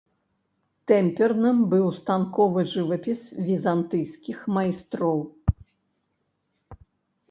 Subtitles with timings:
[0.91, 3.21] Тэмперным быў станковы жывапіс
[3.53, 5.27] візантыйскіх майстроў.